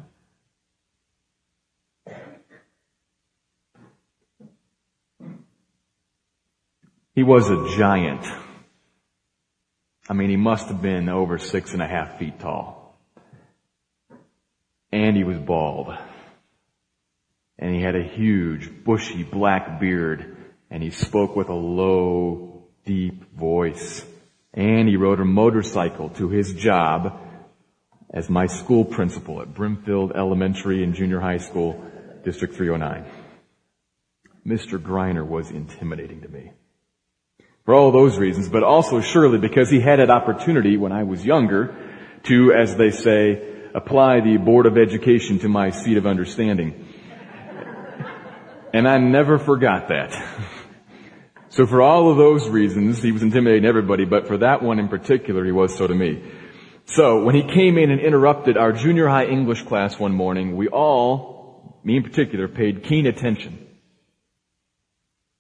[7.15, 8.25] He was a giant.
[10.09, 12.99] I mean, he must have been over six and a half feet tall.
[14.91, 15.95] And he was bald.
[17.59, 20.37] And he had a huge, bushy black beard.
[20.71, 24.05] And he spoke with a low, deep voice.
[24.55, 27.21] And he rode a motorcycle to his job
[28.13, 31.83] as my school principal at Brimfield Elementary and Junior High School,
[32.25, 33.11] District 309.
[34.47, 34.79] Mr.
[34.79, 36.53] Griner was intimidating to me.
[37.65, 41.25] For all those reasons, but also surely because he had an opportunity when I was
[41.25, 41.75] younger
[42.25, 46.89] to, as they say, apply the Board of Education to my seat of understanding.
[48.75, 50.13] And I never forgot that.
[51.53, 54.89] So for all of those reasons, he was intimidating everybody, but for that one in
[54.89, 56.23] particular, he was so to me.
[56.87, 60.69] So when he came in and interrupted our junior high English class one morning, we
[60.69, 63.62] all, me in particular, paid keen attention.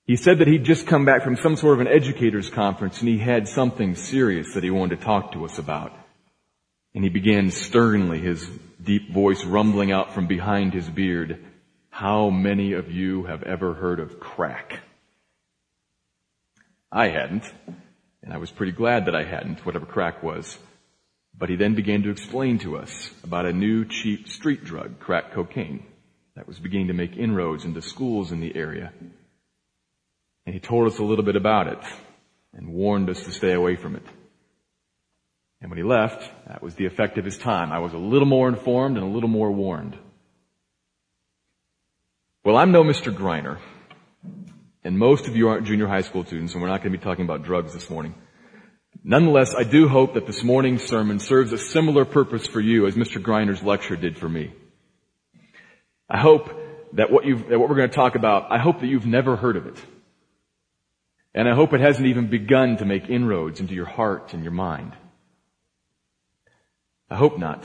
[0.04, 3.08] He said that he'd just come back from some sort of an educators conference and
[3.08, 5.92] he had something serious that he wanted to talk to us about.
[6.94, 8.46] And he began sternly, his
[8.82, 11.44] deep voice rumbling out from behind his beard,
[11.88, 14.80] how many of you have ever heard of crack?
[16.90, 17.44] I hadn't,
[18.22, 20.58] and I was pretty glad that I hadn't, whatever crack was.
[21.38, 25.32] But he then began to explain to us about a new cheap street drug, crack
[25.32, 25.86] cocaine,
[26.34, 28.92] that was beginning to make inroads into schools in the area.
[30.44, 31.78] And he told us a little bit about it
[32.54, 34.04] and warned us to stay away from it.
[35.60, 37.70] And when he left, that was the effect of his time.
[37.70, 39.96] I was a little more informed and a little more warned.
[42.44, 43.14] Well, I'm no Mr.
[43.14, 43.60] Griner,
[44.82, 47.04] and most of you aren't junior high school students, and we're not going to be
[47.04, 48.16] talking about drugs this morning.
[49.04, 52.96] Nonetheless, I do hope that this morning's sermon serves a similar purpose for you as
[52.96, 53.22] Mr.
[53.22, 54.52] Griner's lecture did for me.
[56.10, 56.50] I hope
[56.94, 59.56] that what, that what we're going to talk about, I hope that you've never heard
[59.56, 59.80] of it.
[61.34, 64.52] And I hope it hasn't even begun to make inroads into your heart and your
[64.52, 64.92] mind.
[67.08, 67.64] I hope not.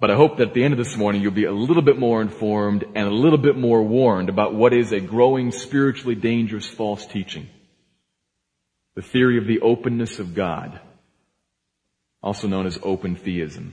[0.00, 1.98] But I hope that at the end of this morning you'll be a little bit
[1.98, 6.66] more informed and a little bit more warned about what is a growing spiritually dangerous
[6.66, 7.48] false teaching.
[8.96, 10.78] The theory of the openness of God,
[12.22, 13.72] also known as open theism.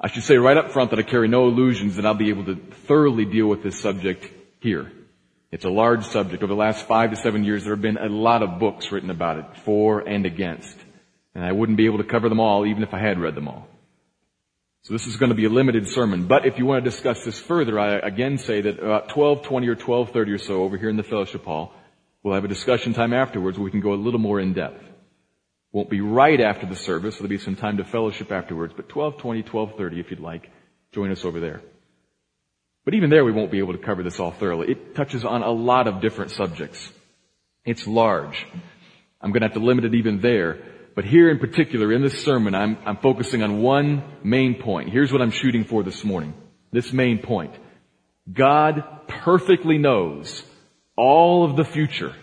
[0.00, 2.46] I should say right up front that I carry no illusions that I'll be able
[2.46, 4.28] to thoroughly deal with this subject
[4.60, 4.90] here.
[5.52, 6.42] It's a large subject.
[6.42, 9.10] Over the last five to seven years, there have been a lot of books written
[9.10, 10.76] about it, for and against.
[11.34, 13.48] And I wouldn't be able to cover them all even if I had read them
[13.48, 13.68] all.
[14.84, 16.26] So this is going to be a limited sermon.
[16.26, 19.76] But if you want to discuss this further, I again say that about 1220 or
[19.76, 21.72] 1230 or so over here in the fellowship hall,
[22.22, 24.82] we'll have a discussion time afterwards where we can go a little more in depth.
[25.70, 27.16] Won't be right after the service.
[27.16, 28.72] There'll be some time to fellowship afterwards.
[28.74, 30.50] But 1220, 1230 if you'd like,
[30.92, 31.62] join us over there.
[32.84, 34.72] But even there we won't be able to cover this all thoroughly.
[34.72, 36.90] It touches on a lot of different subjects.
[37.64, 38.46] It's large.
[39.20, 40.58] I'm going to have to limit it even there.
[40.94, 44.90] But here in particular, in this sermon, I'm, I'm focusing on one main point.
[44.90, 46.34] Here's what I'm shooting for this morning.
[46.72, 47.54] This main point.
[48.30, 50.42] God perfectly knows
[50.96, 52.14] all of the future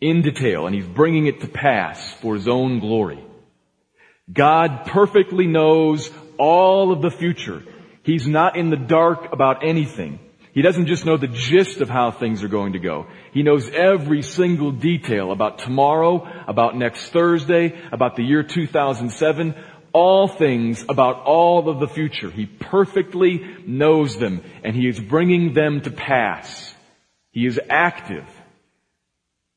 [0.00, 3.22] in detail, and He's bringing it to pass for His own glory.
[4.32, 7.62] God perfectly knows all of the future
[8.06, 10.20] He's not in the dark about anything.
[10.52, 13.08] He doesn't just know the gist of how things are going to go.
[13.32, 19.56] He knows every single detail about tomorrow, about next Thursday, about the year 2007,
[19.92, 22.30] all things about all of the future.
[22.30, 26.72] He perfectly knows them and he is bringing them to pass.
[27.32, 28.28] He is active.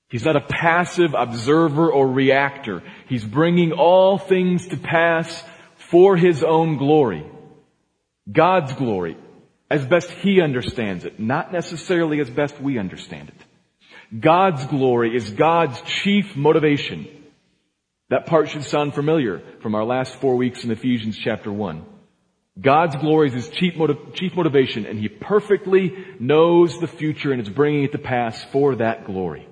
[0.10, 2.82] He's not a passive observer or reactor.
[3.08, 5.44] He's bringing all things to pass
[5.78, 7.30] for his own glory.
[8.32, 9.18] God's glory
[9.70, 14.20] as best He understands it, not necessarily as best we understand it.
[14.20, 17.08] God's glory is God's chief motivation.
[18.10, 21.86] That part should sound familiar from our last four weeks in Ephesians chapter 1.
[22.60, 27.42] God's glory is His chief, motiv- chief motivation and He perfectly knows the future and
[27.42, 29.48] is bringing it to pass for that glory.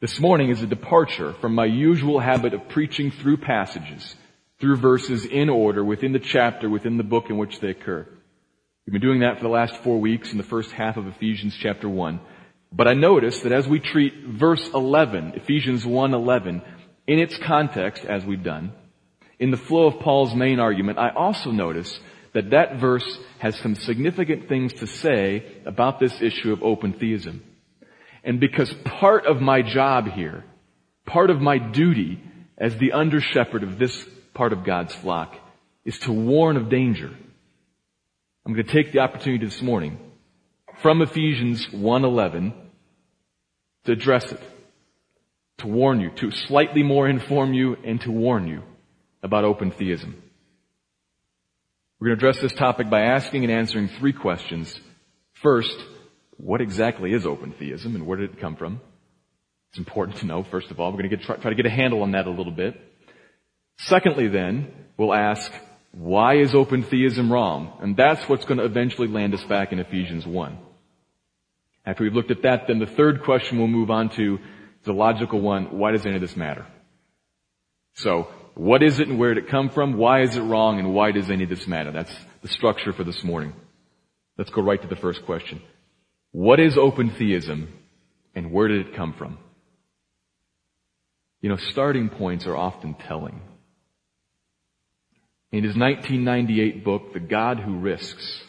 [0.00, 4.14] This morning is a departure from my usual habit of preaching through passages
[4.60, 8.06] through verses in order within the chapter, within the book in which they occur.
[8.86, 11.56] We've been doing that for the last four weeks in the first half of Ephesians
[11.60, 12.20] chapter 1.
[12.72, 16.62] But I notice that as we treat verse 11, Ephesians 1:11,
[17.06, 18.72] in its context, as we've done,
[19.38, 21.98] in the flow of Paul's main argument, I also notice
[22.32, 27.42] that that verse has some significant things to say about this issue of open theism.
[28.22, 30.44] And because part of my job here,
[31.06, 32.22] part of my duty
[32.56, 34.06] as the under shepherd of this
[34.40, 35.36] part of God's flock
[35.84, 37.10] is to warn of danger.
[38.46, 39.98] I'm going to take the opportunity this morning
[40.80, 42.54] from Ephesians 1:11
[43.84, 44.40] to address it,
[45.58, 48.62] to warn you, to slightly more inform you and to warn you
[49.22, 50.22] about open theism.
[51.98, 54.74] We're going to address this topic by asking and answering three questions.
[55.42, 55.76] First,
[56.38, 58.80] what exactly is open theism and where did it come from?
[59.68, 60.92] It's important to know, first of all.
[60.92, 62.89] We're going to get, try, try to get a handle on that a little bit.
[63.84, 65.50] Secondly then, we'll ask,
[65.92, 67.78] why is open theism wrong?
[67.80, 70.58] And that's what's going to eventually land us back in Ephesians 1.
[71.86, 74.38] After we've looked at that, then the third question we'll move on to
[74.84, 76.66] the logical one, why does any of this matter?
[77.94, 79.96] So, what is it and where did it come from?
[79.96, 81.92] Why is it wrong and why does any of this matter?
[81.92, 83.52] That's the structure for this morning.
[84.36, 85.62] Let's go right to the first question.
[86.32, 87.72] What is open theism
[88.34, 89.38] and where did it come from?
[91.40, 93.40] You know, starting points are often telling.
[95.52, 98.40] In his 1998 book, The God Who Risks,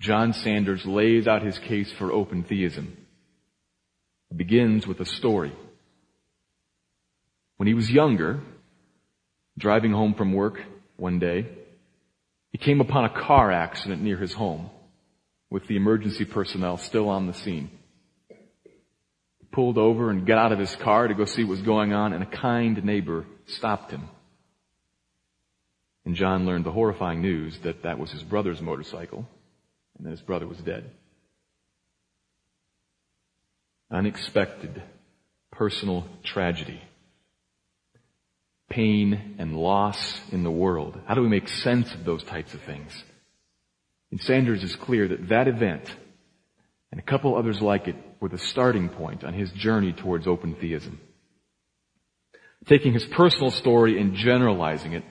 [0.00, 2.94] John Sanders lays out his case for open theism.
[4.30, 5.52] It begins with a story.
[7.56, 8.40] When he was younger,
[9.56, 10.60] driving home from work
[10.96, 11.46] one day,
[12.52, 14.68] he came upon a car accident near his home
[15.50, 17.70] with the emergency personnel still on the scene.
[18.28, 21.94] He pulled over and got out of his car to go see what was going
[21.94, 24.08] on and a kind neighbor stopped him.
[26.08, 29.28] And John learned the horrifying news that that was his brother's motorcycle
[29.98, 30.90] and that his brother was dead.
[33.90, 34.82] Unexpected
[35.50, 36.80] personal tragedy.
[38.70, 40.98] Pain and loss in the world.
[41.06, 43.04] How do we make sense of those types of things?
[44.10, 45.94] And Sanders is clear that that event
[46.90, 50.54] and a couple others like it were the starting point on his journey towards open
[50.54, 51.02] theism.
[52.64, 55.04] Taking his personal story and generalizing it,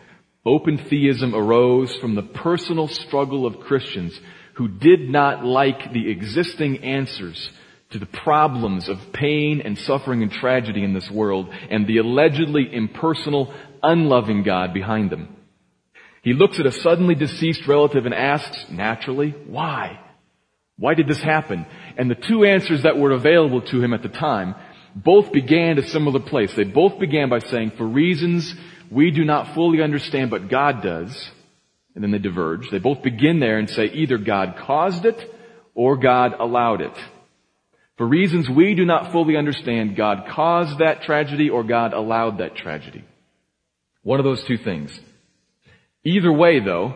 [0.47, 4.17] open theism arose from the personal struggle of Christians
[4.55, 7.51] who did not like the existing answers
[7.91, 12.67] to the problems of pain and suffering and tragedy in this world and the allegedly
[12.71, 13.53] impersonal,
[13.83, 15.35] unloving God behind them.
[16.23, 19.99] He looks at a suddenly deceased relative and asks, naturally, why?
[20.77, 21.65] Why did this happen?
[21.97, 24.55] And the two answers that were available to him at the time
[24.95, 26.53] both began at a similar place.
[26.55, 28.53] They both began by saying, for reasons
[28.91, 31.31] we do not fully understand, but God does.
[31.95, 32.69] And then they diverge.
[32.69, 35.33] They both begin there and say either God caused it
[35.73, 36.93] or God allowed it.
[37.97, 42.55] For reasons we do not fully understand, God caused that tragedy or God allowed that
[42.55, 43.03] tragedy.
[44.03, 44.97] One of those two things.
[46.03, 46.93] Either way though,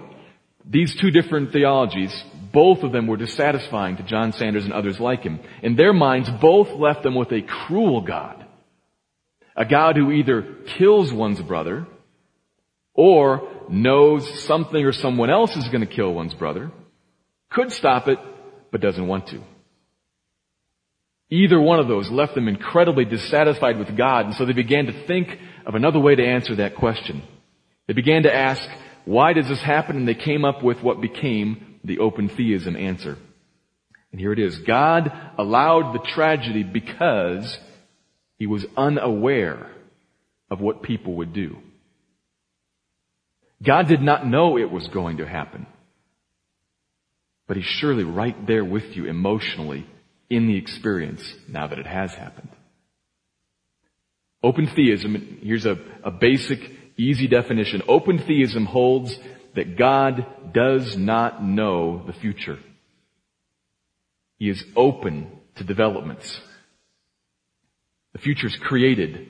[0.64, 2.14] these two different theologies,
[2.54, 5.40] both of them were dissatisfying to John Sanders and others like him.
[5.64, 8.41] In their minds, both left them with a cruel God.
[9.56, 10.42] A God who either
[10.78, 11.86] kills one's brother
[12.94, 16.72] or knows something or someone else is going to kill one's brother,
[17.50, 18.20] could stop it,
[18.72, 19.42] but doesn't want to.
[21.30, 25.08] Either one of those left them incredibly dissatisfied with God, and so they began to
[25.08, 27.24] think of another way to answer that question.
[27.88, 28.68] They began to ask,
[29.06, 29.96] why does this happen?
[29.96, 33.18] And they came up with what became the open theism answer.
[34.12, 34.60] And here it is.
[34.60, 37.58] God allowed the tragedy because
[38.42, 39.70] he was unaware
[40.50, 41.58] of what people would do.
[43.62, 45.68] God did not know it was going to happen.
[47.48, 49.86] But He's surely right there with you emotionally
[50.28, 52.50] in the experience now that it has happened.
[54.42, 56.62] Open theism, here's a, a basic,
[56.98, 57.84] easy definition.
[57.88, 59.16] Open theism holds
[59.54, 62.58] that God does not know the future.
[64.40, 66.42] He is open to developments.
[68.14, 69.28] The future is created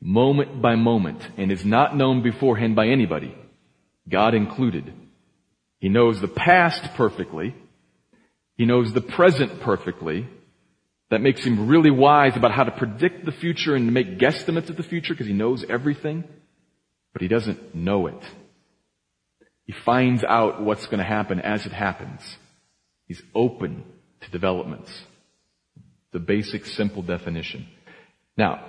[0.00, 3.34] moment by moment and is not known beforehand by anybody.
[4.08, 4.92] God included.
[5.78, 7.54] He knows the past perfectly.
[8.56, 10.28] He knows the present perfectly.
[11.10, 14.76] That makes him really wise about how to predict the future and make guesstimates of
[14.76, 16.24] the future because he knows everything.
[17.12, 18.22] But he doesn't know it.
[19.64, 22.20] He finds out what's going to happen as it happens.
[23.06, 23.84] He's open
[24.20, 24.90] to developments.
[26.12, 27.66] The basic simple definition.
[28.36, 28.64] Now,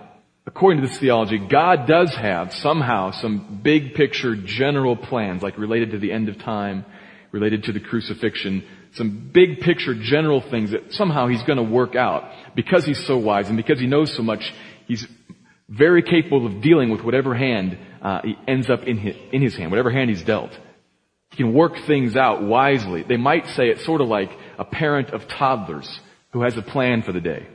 [0.46, 5.92] according to this theology, God does have somehow some big picture general plans, like related
[5.92, 6.86] to the end of time,
[7.32, 11.96] related to the crucifixion, some big picture general things that somehow he's going to work
[11.96, 12.32] out.
[12.56, 14.54] Because he's so wise and because he knows so much,
[14.88, 15.06] he's
[15.68, 19.56] very capable of dealing with whatever hand uh, he ends up in his, in his
[19.56, 20.52] hand, whatever hand he's dealt.
[21.32, 23.04] He can work things out wisely.
[23.04, 24.30] They might say it's sort of like
[24.60, 26.00] a parent of toddlers
[26.32, 27.48] who has a plan for the day.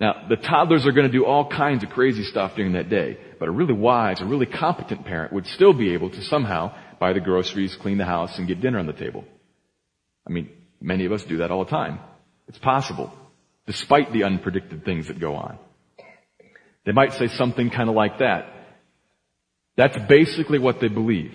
[0.00, 3.16] Now, the toddlers are going to do all kinds of crazy stuff during that day,
[3.38, 7.12] but a really wise, a really competent parent would still be able to somehow buy
[7.12, 9.24] the groceries, clean the house, and get dinner on the table.
[10.26, 12.00] I mean, many of us do that all the time.
[12.48, 13.12] It's possible,
[13.66, 15.58] despite the unpredicted things that go on.
[16.84, 18.52] They might say something kind of like that.
[19.76, 21.34] That's basically what they believe.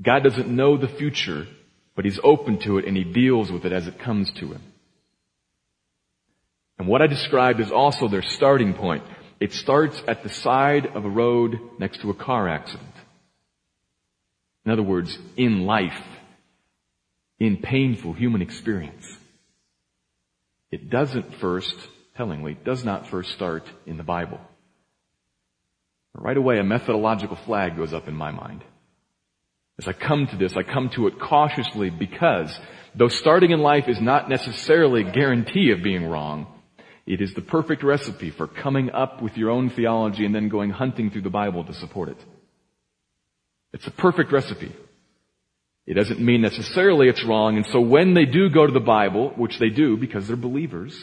[0.00, 1.46] God doesn't know the future,
[1.96, 4.62] but He's open to it and He deals with it as it comes to Him.
[6.78, 9.02] And what I described is also their starting point.
[9.40, 12.86] It starts at the side of a road next to a car accident.
[14.64, 16.02] In other words, in life,
[17.38, 19.06] in painful human experience.
[20.70, 21.74] It doesn't first,
[22.16, 24.40] tellingly, does not first start in the Bible.
[26.14, 28.64] Right away, a methodological flag goes up in my mind.
[29.78, 32.58] As I come to this, I come to it cautiously because
[32.96, 36.46] though starting in life is not necessarily a guarantee of being wrong,
[37.08, 40.68] it is the perfect recipe for coming up with your own theology and then going
[40.68, 42.18] hunting through the Bible to support it.
[43.72, 44.76] It's a perfect recipe.
[45.86, 49.32] It doesn't mean necessarily it's wrong, and so when they do go to the Bible,
[49.38, 50.94] which they do because they're believers,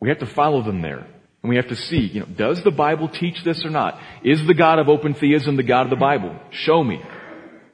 [0.00, 1.08] we have to follow them there.
[1.42, 3.98] And we have to see, you know, does the Bible teach this or not?
[4.22, 6.38] Is the God of open theism the God of the Bible?
[6.52, 7.02] Show me.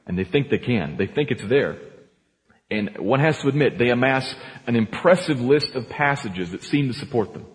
[0.06, 0.96] And they think they can.
[0.96, 1.76] They think it's there.
[2.70, 4.34] And one has to admit, they amass
[4.66, 7.46] an impressive list of passages that seem to support them.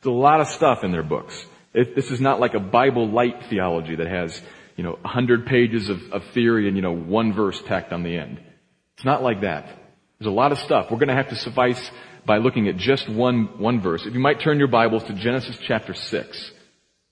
[0.00, 1.44] There's a lot of stuff in their books.
[1.74, 4.40] It, this is not like a Bible light theology that has,
[4.76, 8.04] you know, a hundred pages of, of theory and, you know, one verse tacked on
[8.04, 8.40] the end.
[8.96, 9.66] It's not like that.
[10.18, 10.90] There's a lot of stuff.
[10.90, 11.90] We're to have to suffice
[12.24, 14.04] by looking at just one, one verse.
[14.06, 16.50] If you might turn your Bibles to Genesis chapter 6.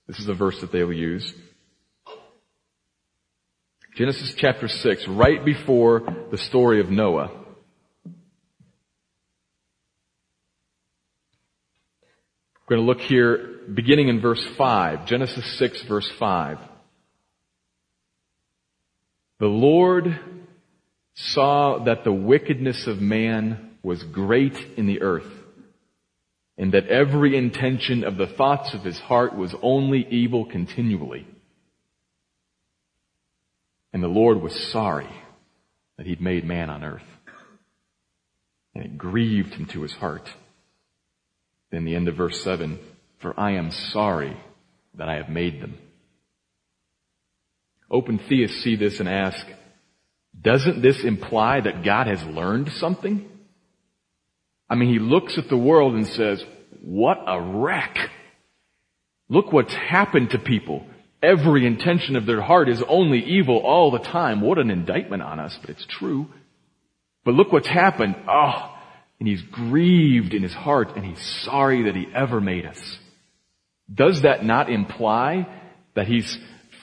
[0.06, 1.32] This is a verse that they will use.
[3.96, 7.30] Genesis chapter 6, right before the story of Noah.
[12.68, 15.06] We're going to look here beginning in verse 5.
[15.06, 16.58] Genesis 6 verse 5.
[19.40, 20.20] The Lord
[21.14, 25.32] saw that the wickedness of man was great in the earth,
[26.58, 31.26] and that every intention of the thoughts of his heart was only evil continually.
[33.96, 35.08] And the Lord was sorry
[35.96, 37.08] that he'd made man on earth.
[38.74, 40.28] And it grieved him to his heart.
[41.70, 42.78] Then the end of verse 7,
[43.22, 44.36] for I am sorry
[44.98, 45.78] that I have made them.
[47.90, 49.46] Open theists see this and ask,
[50.38, 53.26] doesn't this imply that God has learned something?
[54.68, 56.44] I mean, he looks at the world and says,
[56.82, 57.96] what a wreck.
[59.30, 60.86] Look what's happened to people
[61.26, 64.40] every intention of their heart is only evil all the time.
[64.40, 66.28] What an indictment on us, but it's true.
[67.24, 68.14] But look what's happened.
[68.28, 68.72] Oh,
[69.18, 72.98] and he's grieved in his heart and he's sorry that he ever made us.
[73.92, 75.46] Does that not imply
[75.94, 76.38] that he's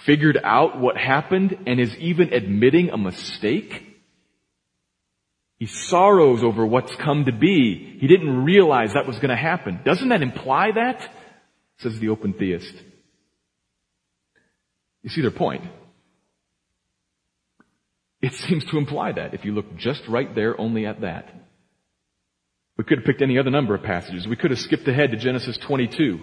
[0.06, 3.84] figured out what happened and is even admitting a mistake?
[5.60, 7.98] He sorrows over what's come to be.
[8.00, 9.80] He didn't realize that was going to happen.
[9.86, 11.10] Doesn't that imply that?
[11.78, 12.74] Says the open theist.
[15.04, 15.64] You see their point.
[18.22, 21.30] It seems to imply that if you look just right there only at that.
[22.78, 24.26] We could have picked any other number of passages.
[24.26, 26.20] We could have skipped ahead to Genesis 22.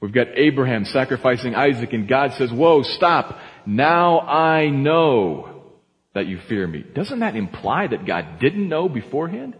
[0.00, 3.38] We've got Abraham sacrificing Isaac and God says, whoa, stop.
[3.64, 5.62] Now I know
[6.14, 6.84] that you fear me.
[6.94, 9.56] Doesn't that imply that God didn't know beforehand?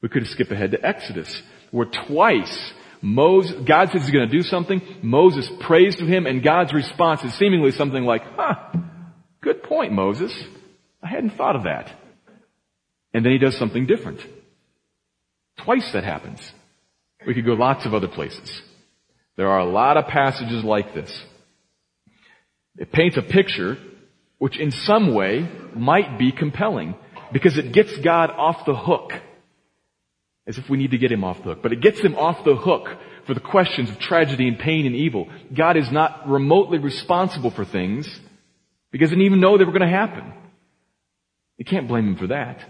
[0.00, 4.34] We could have skipped ahead to Exodus, where twice Moses, God says he's going to
[4.34, 4.80] do something.
[5.02, 8.54] Moses prays to him and God's response is seemingly something like, huh,
[9.40, 10.32] good point, Moses.
[11.02, 11.92] I hadn't thought of that.
[13.12, 14.20] And then he does something different.
[15.64, 16.40] Twice that happens.
[17.26, 18.62] We could go lots of other places.
[19.36, 21.24] There are a lot of passages like this.
[22.76, 23.78] It paints a picture
[24.38, 26.94] which in some way might be compelling
[27.32, 29.12] because it gets God off the hook
[30.46, 31.62] as if we need to get him off the hook.
[31.62, 32.88] But it gets him off the hook
[33.26, 35.28] for the questions of tragedy and pain and evil.
[35.54, 38.08] God is not remotely responsible for things
[38.90, 40.32] because he didn't even know they were going to happen.
[41.58, 42.60] You can't blame him for that.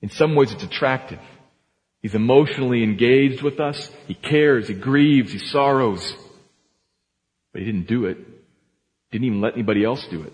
[0.00, 1.20] In some ways it's attractive.
[2.00, 3.90] He's emotionally engaged with us.
[4.06, 6.14] He cares, he grieves, he sorrows.
[7.52, 8.18] But he didn't do it.
[9.10, 10.32] Didn't even let anybody else do it.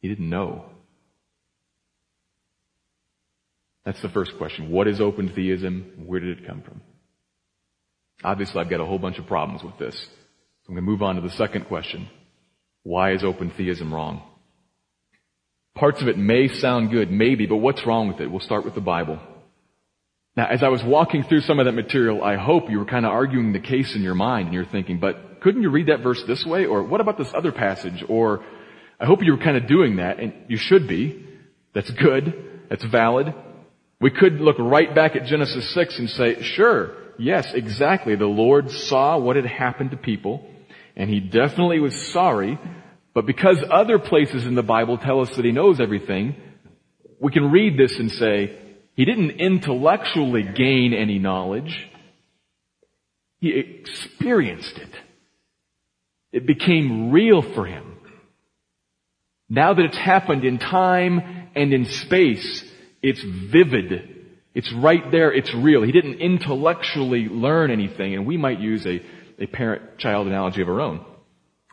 [0.00, 0.66] He didn't know.
[3.86, 4.70] That's the first question.
[4.70, 5.92] What is open theism?
[6.04, 6.82] Where did it come from?
[8.24, 9.94] Obviously, I've got a whole bunch of problems with this.
[9.94, 12.08] So I'm going to move on to the second question.
[12.82, 14.22] Why is open theism wrong?
[15.76, 18.28] Parts of it may sound good, maybe, but what's wrong with it?
[18.28, 19.20] We'll start with the Bible.
[20.36, 23.06] Now, as I was walking through some of that material, I hope you were kind
[23.06, 26.00] of arguing the case in your mind and you're thinking, but couldn't you read that
[26.02, 26.66] verse this way?
[26.66, 28.04] Or what about this other passage?
[28.08, 28.44] Or
[28.98, 31.24] I hope you were kind of doing that and you should be.
[31.72, 32.66] That's good.
[32.68, 33.32] That's valid.
[34.00, 38.14] We could look right back at Genesis 6 and say, sure, yes, exactly.
[38.16, 40.46] The Lord saw what had happened to people
[40.94, 42.58] and he definitely was sorry
[43.16, 46.36] but because other places in the Bible tell us that he knows everything,
[47.18, 48.58] we can read this and say,
[48.94, 51.88] he didn't intellectually gain any knowledge.
[53.40, 54.90] He experienced it.
[56.30, 57.96] It became real for him.
[59.48, 62.70] Now that it's happened in time and in space,
[63.02, 64.26] it's vivid.
[64.54, 65.32] It's right there.
[65.32, 65.82] It's real.
[65.82, 69.02] He didn't intellectually learn anything, and we might use a,
[69.38, 71.04] a parent-child analogy of our own.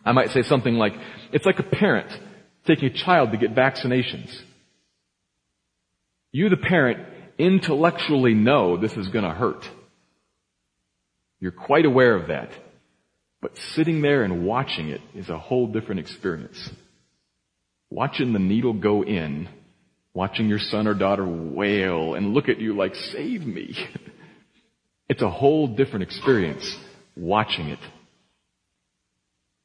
[0.05, 0.93] I might say something like,
[1.31, 2.11] it's like a parent
[2.65, 4.33] taking a child to get vaccinations.
[6.31, 9.69] You, the parent, intellectually know this is going to hurt.
[11.39, 12.49] You're quite aware of that.
[13.41, 16.69] But sitting there and watching it is a whole different experience.
[17.89, 19.49] Watching the needle go in,
[20.13, 23.75] watching your son or daughter wail and look at you like, save me.
[25.09, 26.77] it's a whole different experience
[27.15, 27.79] watching it.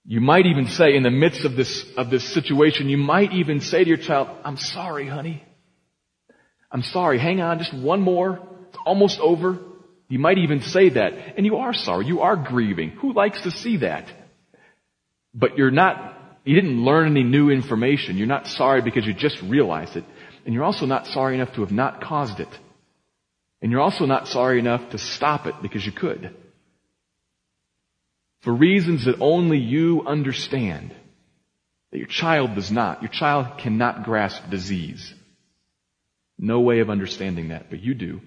[0.04, 3.60] You might even say in the midst of this, of this situation, you might even
[3.60, 5.44] say to your child, I'm sorry, honey.
[6.70, 7.18] I'm sorry.
[7.18, 8.40] Hang on just one more.
[8.68, 9.58] It's almost over.
[10.08, 11.12] You might even say that.
[11.36, 12.06] And you are sorry.
[12.06, 12.90] You are grieving.
[13.02, 14.06] Who likes to see that?
[15.34, 18.16] But you're not, you didn't learn any new information.
[18.16, 20.04] You're not sorry because you just realized it.
[20.48, 22.48] And you're also not sorry enough to have not caused it.
[23.60, 26.34] And you're also not sorry enough to stop it because you could
[28.40, 30.94] for reasons that only you understand.
[31.90, 33.02] That your child does not.
[33.02, 35.12] Your child cannot grasp disease.
[36.38, 38.20] No way of understanding that, but you do.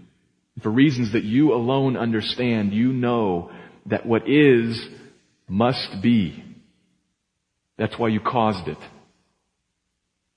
[0.62, 3.52] For reasons that you alone understand, you know
[3.86, 4.88] that what is
[5.48, 6.43] must be.
[7.78, 8.78] That's why you caused it.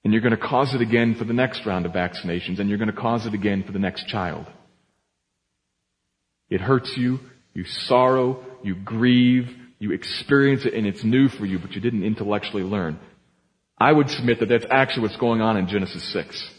[0.04, 2.78] And you're going to cause it again for the next round of vaccinations, and you're
[2.78, 4.46] going to cause it again for the next child.
[6.50, 7.20] It hurts you,
[7.54, 12.04] you sorrow, you grieve, you experience it and it's new for you, but you didn't
[12.04, 12.98] intellectually learn.
[13.78, 16.50] I would submit that that's actually what's going on in Genesis 6.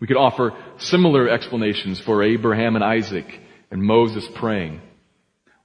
[0.00, 3.26] We could offer similar explanations for Abraham and Isaac
[3.70, 4.80] and Moses praying.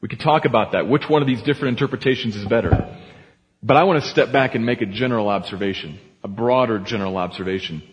[0.01, 0.87] We could talk about that.
[0.87, 2.99] Which one of these different interpretations is better?
[3.61, 7.83] But I want to step back and make a general observation, a broader general observation.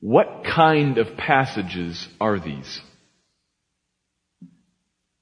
[0.00, 2.80] What kind of passages are these?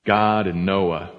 [0.06, 1.12] God and Noah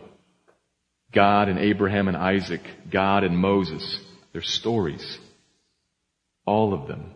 [1.13, 2.61] God and Abraham and Isaac,
[2.91, 3.99] God and Moses.
[4.33, 5.17] They're stories.
[6.45, 7.11] All of them.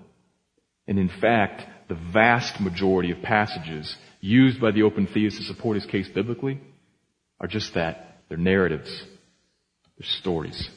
[0.88, 5.76] And in fact, the vast majority of passages used by the open theist to support
[5.76, 6.60] his case biblically
[7.40, 8.18] are just that.
[8.30, 8.90] They're narratives.
[9.98, 10.70] They're stories.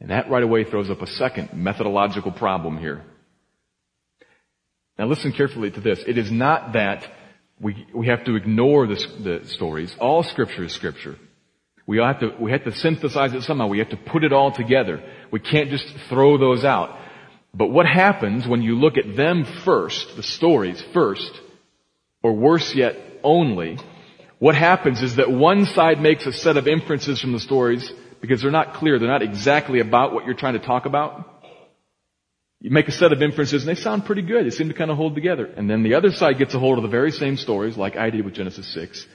[0.00, 3.04] And that right away throws up a second methodological problem here.
[4.98, 6.02] Now listen carefully to this.
[6.06, 7.06] It is not that
[7.60, 9.94] we, we have to ignore this, the stories.
[10.00, 11.16] All scripture is scripture.
[11.86, 13.68] We have to, we have to synthesize it somehow.
[13.68, 15.02] We have to put it all together.
[15.30, 16.98] We can't just throw those out.
[17.52, 21.30] But what happens when you look at them first, the stories first,
[22.22, 23.78] or worse yet, only,
[24.38, 27.92] what happens is that one side makes a set of inferences from the stories
[28.24, 31.30] because they're not clear, they're not exactly about what you're trying to talk about.
[32.58, 34.46] You make a set of inferences and they sound pretty good.
[34.46, 35.44] They seem to kind of hold together.
[35.44, 38.08] And then the other side gets a hold of the very same stories, like I
[38.08, 39.06] did with Genesis 6,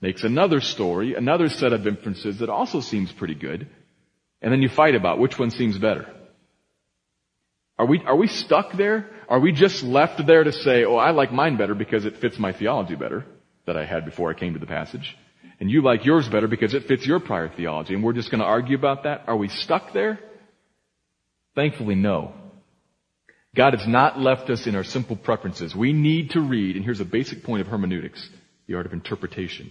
[0.00, 3.68] makes another story, another set of inferences that also seems pretty good,
[4.42, 6.12] and then you fight about which one seems better.
[7.78, 9.08] Are we, are we stuck there?
[9.28, 12.40] Are we just left there to say, oh, I like mine better because it fits
[12.40, 13.24] my theology better
[13.66, 15.16] that I had before I came to the passage?
[15.58, 18.40] And you like yours better because it fits your prior theology, and we're just going
[18.40, 19.24] to argue about that?
[19.26, 20.18] Are we stuck there?
[21.54, 22.34] Thankfully, no.
[23.54, 25.74] God has not left us in our simple preferences.
[25.74, 28.28] We need to read, and here's a basic point of hermeneutics,
[28.66, 29.70] the art of interpretation.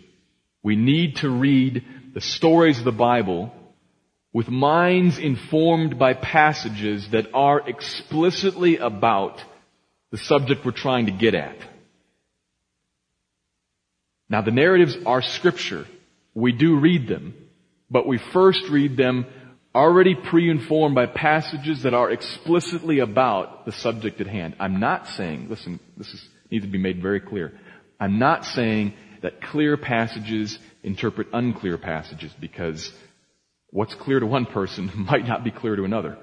[0.63, 3.53] We need to read the stories of the Bible
[4.33, 9.39] with minds informed by passages that are explicitly about
[10.11, 11.55] the subject we're trying to get at.
[14.29, 15.85] Now the narratives are scripture.
[16.33, 17.33] We do read them,
[17.89, 19.25] but we first read them
[19.73, 24.55] already pre-informed by passages that are explicitly about the subject at hand.
[24.59, 27.53] I'm not saying, listen, this is, needs to be made very clear.
[27.99, 32.91] I'm not saying that clear passages interpret unclear passages because
[33.69, 36.17] what's clear to one person might not be clear to another.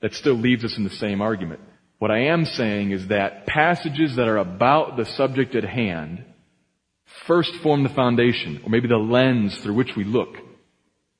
[0.00, 1.60] That still leaves us in the same argument.
[1.98, 6.24] What I am saying is that passages that are about the subject at hand
[7.26, 10.36] first form the foundation, or maybe the lens through which we look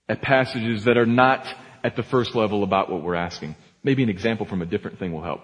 [0.08, 1.46] at passages that are not
[1.84, 3.56] at the first level about what we're asking.
[3.82, 5.40] Maybe an example from a different thing will help.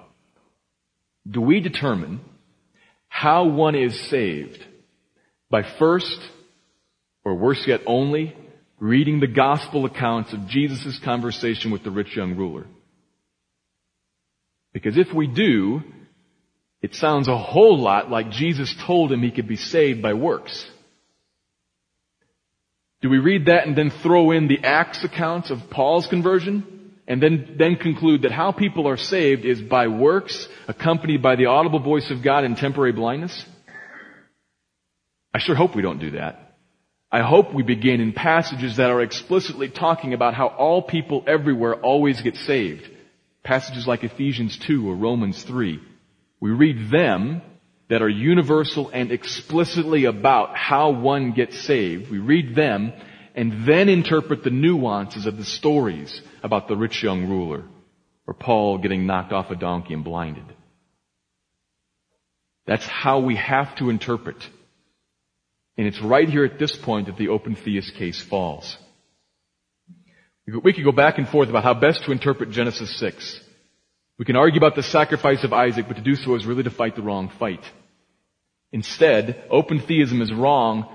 [1.28, 2.20] Do we determine
[3.08, 4.64] how one is saved
[5.50, 6.20] by first,
[7.24, 8.36] or worse yet only,
[8.78, 12.66] reading the gospel accounts of Jesus' conversation with the rich young ruler?
[14.72, 15.82] Because if we do,
[16.80, 20.66] it sounds a whole lot like Jesus told him he could be saved by works.
[23.00, 26.92] Do we read that and then throw in the Acts accounts of Paul's conversion?
[27.06, 31.46] And then, then conclude that how people are saved is by works accompanied by the
[31.46, 33.44] audible voice of God and temporary blindness?
[35.32, 36.56] I sure hope we don't do that.
[37.10, 41.74] I hope we begin in passages that are explicitly talking about how all people everywhere
[41.74, 42.86] always get saved.
[43.42, 45.80] Passages like Ephesians 2 or Romans 3.
[46.40, 47.42] We read them
[47.88, 52.10] that are universal and explicitly about how one gets saved.
[52.10, 52.92] We read them
[53.34, 57.64] and then interpret the nuances of the stories about the rich young ruler
[58.26, 60.44] or Paul getting knocked off a donkey and blinded.
[62.66, 64.36] That's how we have to interpret.
[65.78, 68.76] And it's right here at this point that the open theist case falls.
[70.46, 73.40] We could go back and forth about how best to interpret Genesis 6.
[74.18, 76.70] We can argue about the sacrifice of Isaac, but to do so is really to
[76.70, 77.64] fight the wrong fight.
[78.72, 80.92] Instead, open theism is wrong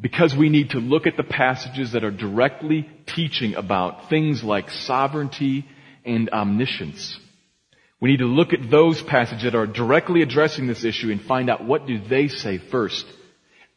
[0.00, 4.68] because we need to look at the passages that are directly teaching about things like
[4.68, 5.64] sovereignty
[6.04, 7.16] and omniscience.
[8.00, 11.48] We need to look at those passages that are directly addressing this issue and find
[11.48, 13.06] out what do they say first.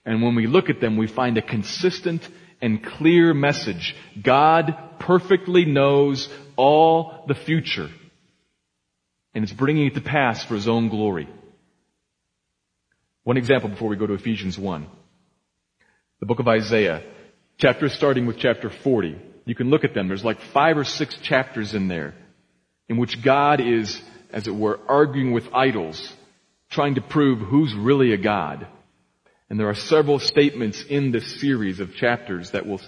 [0.03, 2.27] And when we look at them, we find a consistent
[2.59, 3.95] and clear message.
[4.21, 7.87] God perfectly knows all the future.
[9.33, 11.29] And it's bringing it to pass for His own glory.
[13.23, 14.87] One example before we go to Ephesians 1.
[16.19, 17.03] The book of Isaiah,
[17.57, 19.15] chapters starting with chapter 40.
[19.45, 20.07] You can look at them.
[20.07, 22.13] There's like five or six chapters in there
[22.87, 26.13] in which God is, as it were, arguing with idols,
[26.71, 28.67] trying to prove who's really a God.
[29.49, 32.81] And there are several statements in this series of chapters that will,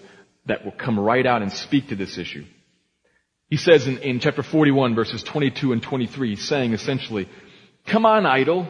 [0.46, 2.46] that will come right out and speak to this issue.
[3.52, 7.28] He says in, in chapter 41 verses 22 and 23, saying essentially,
[7.86, 8.66] come on idol,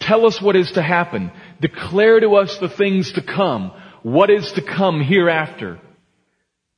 [0.00, 1.30] tell us what is to happen.
[1.60, 3.72] Declare to us the things to come.
[4.02, 5.78] What is to come hereafter?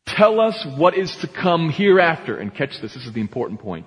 [0.05, 2.37] Tell us what is to come hereafter.
[2.37, 3.87] And catch this, this is the important point.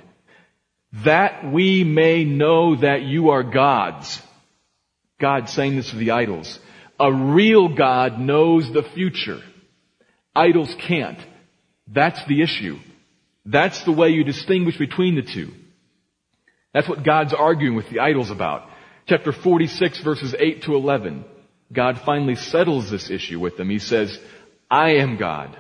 [1.06, 4.20] That we may know that you are gods
[5.20, 6.60] God saying this to the idols.
[7.00, 9.40] A real God knows the future.
[10.36, 11.20] Idols can't.
[11.88, 12.80] That's the issue.
[13.46, 15.52] That's the way you distinguish between the two.
[16.74, 18.70] That's what God's arguing with the idols about.
[19.08, 21.26] Chapter 46 verses 8 to 11.
[21.74, 23.70] God finally settles this issue with them.
[23.70, 24.18] He says,
[24.70, 25.58] I am God.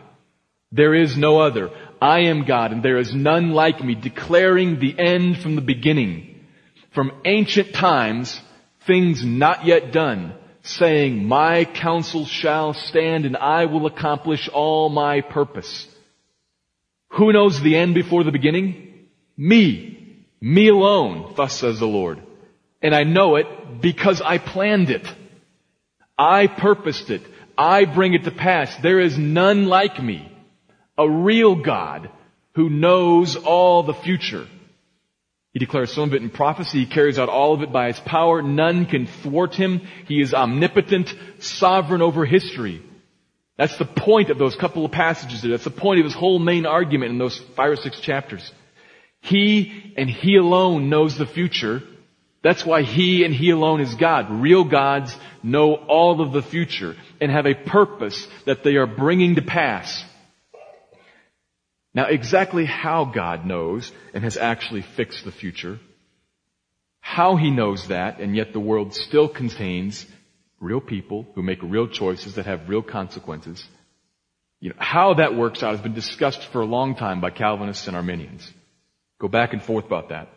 [0.71, 1.69] There is no other.
[2.01, 6.45] I am God and there is none like me, declaring the end from the beginning.
[6.93, 8.39] From ancient times,
[8.85, 15.21] things not yet done, saying, my counsel shall stand and I will accomplish all my
[15.21, 15.87] purpose.
[17.11, 19.07] Who knows the end before the beginning?
[19.37, 20.25] Me.
[20.39, 22.21] Me alone, thus says the Lord.
[22.81, 25.07] And I know it because I planned it.
[26.17, 27.21] I purposed it.
[27.57, 28.75] I bring it to pass.
[28.77, 30.31] There is none like me.
[30.97, 32.09] A real God
[32.55, 34.47] who knows all the future.
[35.53, 36.79] He declares some of it in prophecy.
[36.79, 38.41] He carries out all of it by his power.
[38.41, 39.81] None can thwart him.
[40.07, 42.81] He is omnipotent, sovereign over history.
[43.61, 45.43] That's the point of those couple of passages.
[45.43, 48.51] That's the point of his whole main argument in those five or six chapters.
[49.19, 51.83] He and he alone knows the future.
[52.41, 54.31] That's why he and he alone is God.
[54.31, 59.35] Real gods know all of the future and have a purpose that they are bringing
[59.35, 60.03] to pass.
[61.93, 65.79] Now exactly how God knows and has actually fixed the future,
[66.99, 70.07] how he knows that and yet the world still contains
[70.61, 73.65] real people who make real choices that have real consequences,
[74.61, 77.87] you know, how that works out has been discussed for a long time by Calvinists
[77.87, 78.49] and Arminians.
[79.19, 80.29] Go back and forth about that.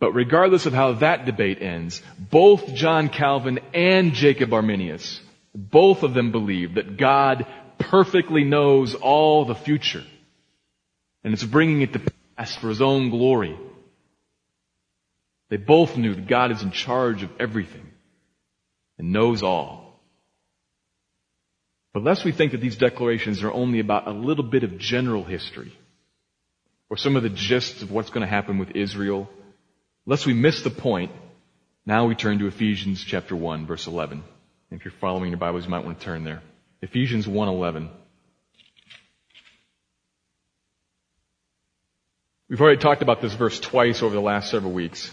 [0.00, 5.20] But regardless of how that debate ends, both John Calvin and Jacob Arminius,
[5.54, 7.46] both of them believe that God
[7.78, 10.04] perfectly knows all the future.
[11.22, 12.02] And it's bringing it to
[12.36, 13.58] pass for His own glory.
[15.50, 17.93] They both knew that God is in charge of everything
[18.98, 20.00] and knows all.
[21.92, 25.24] But lest we think that these declarations are only about a little bit of general
[25.24, 25.72] history
[26.90, 29.28] or some of the gist of what's going to happen with Israel,
[30.06, 31.12] lest we miss the point,
[31.86, 34.24] now we turn to Ephesians chapter 1 verse 11.
[34.70, 36.42] If you're following your Bibles, you might want to turn there.
[36.82, 37.88] Ephesians 1:11.
[42.48, 45.10] We've already talked about this verse twice over the last several weeks.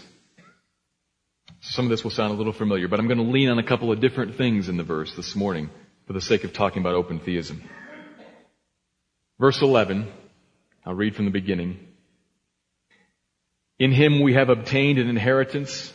[1.64, 3.62] Some of this will sound a little familiar, but I'm going to lean on a
[3.62, 5.70] couple of different things in the verse this morning
[6.08, 7.62] for the sake of talking about open theism.
[9.38, 10.12] Verse 11,
[10.84, 11.78] I'll read from the beginning.
[13.78, 15.92] In him we have obtained an inheritance,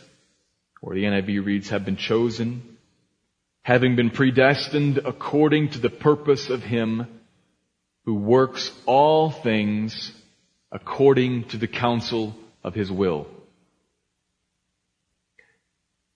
[0.80, 2.78] or the NIV reads, have been chosen,
[3.60, 7.06] having been predestined according to the purpose of him
[8.06, 10.12] who works all things
[10.72, 13.26] according to the counsel of his will.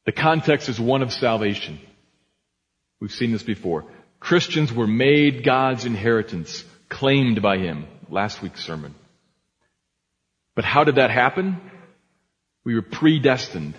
[0.05, 1.79] The context is one of salvation.
[3.01, 3.85] We've seen this before.
[4.21, 7.87] Christians were made God's inheritance, claimed by him.
[8.09, 8.95] Last week's sermon.
[10.55, 11.61] But how did that happen?
[12.65, 13.75] We were predestined.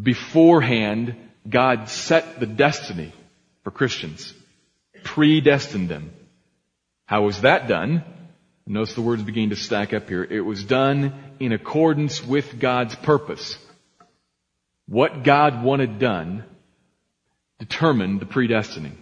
[0.00, 1.16] Beforehand,
[1.48, 3.12] God set the destiny
[3.62, 4.34] for Christians.
[5.04, 6.12] Predestined them.
[7.06, 8.04] How was that done?
[8.66, 10.24] Notice the words begin to stack up here.
[10.24, 13.58] It was done in accordance with God's purpose.
[14.86, 16.44] What God wanted done
[17.58, 18.96] determined the predestining.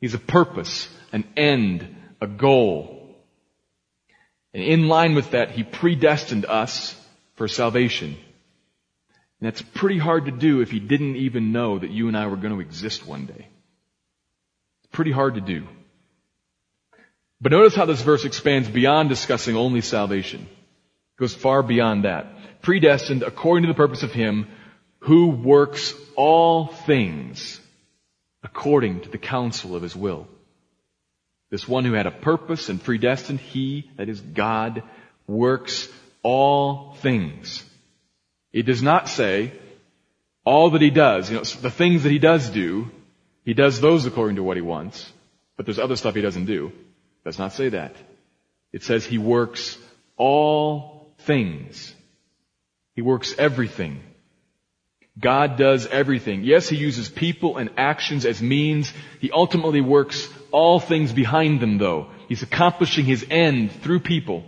[0.00, 3.16] He's a purpose, an end, a goal.
[4.52, 6.94] And in line with that, He predestined us
[7.36, 8.16] for salvation.
[9.40, 12.26] And that's pretty hard to do if He didn't even know that you and I
[12.26, 13.46] were going to exist one day.
[14.82, 15.66] It's pretty hard to do.
[17.40, 20.42] But notice how this verse expands beyond discussing only salvation.
[20.42, 22.26] It goes far beyond that.
[22.62, 24.46] Predestined according to the purpose of Him
[25.02, 27.60] who works all things
[28.44, 30.28] according to the counsel of His will.
[31.50, 34.84] This one who had a purpose and predestined, He, that is God,
[35.26, 35.88] works
[36.22, 37.64] all things.
[38.52, 39.52] It does not say
[40.44, 42.88] all that He does, you know, the things that He does do,
[43.44, 45.12] He does those according to what He wants,
[45.56, 46.68] but there's other stuff He doesn't do.
[46.68, 47.96] It does not say that.
[48.72, 49.78] It says He works
[50.16, 51.92] all things.
[52.94, 54.00] He works everything.
[55.18, 56.42] God does everything.
[56.42, 58.92] Yes, He uses people and actions as means.
[59.20, 62.08] He ultimately works all things behind them though.
[62.28, 64.44] He's accomplishing His end through people.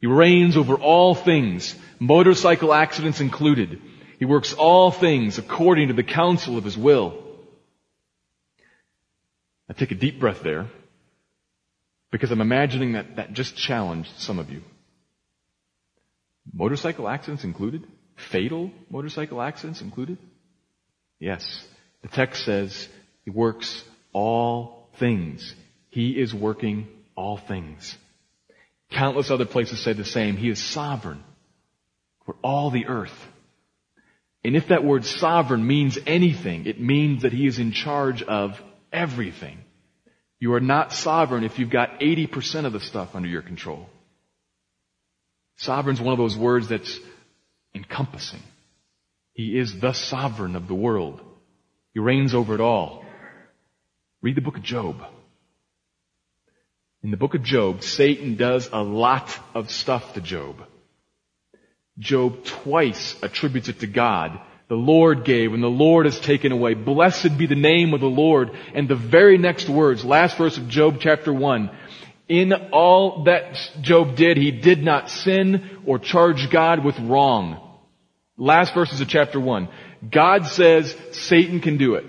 [0.00, 3.80] He reigns over all things, motorcycle accidents included.
[4.18, 7.18] He works all things according to the counsel of His will.
[9.68, 10.68] I take a deep breath there
[12.10, 14.62] because I'm imagining that that just challenged some of you.
[16.52, 17.86] Motorcycle accidents included?
[18.30, 20.18] Fatal motorcycle accidents included?
[21.18, 21.66] Yes.
[22.02, 22.88] The text says
[23.24, 25.54] he works all things.
[25.90, 27.96] He is working all things.
[28.90, 30.36] Countless other places say the same.
[30.36, 31.22] He is sovereign
[32.26, 33.28] for all the earth.
[34.44, 38.60] And if that word sovereign means anything, it means that he is in charge of
[38.92, 39.58] everything.
[40.40, 43.88] You are not sovereign if you've got 80% of the stuff under your control.
[45.56, 46.98] Sovereign's one of those words that's
[47.74, 48.42] encompassing.
[49.34, 51.20] He is the sovereign of the world.
[51.94, 53.04] He reigns over it all.
[54.20, 55.02] Read the book of Job.
[57.02, 60.56] In the book of Job, Satan does a lot of stuff to Job.
[61.98, 64.40] Job twice attributes it to God.
[64.68, 66.74] The Lord gave and the Lord has taken away.
[66.74, 68.52] Blessed be the name of the Lord.
[68.74, 71.70] And the very next words, last verse of Job chapter 1.
[72.28, 77.61] In all that Job did, he did not sin or charge God with wrong.
[78.42, 79.68] Last verses of chapter 1.
[80.10, 82.04] God says Satan can do it.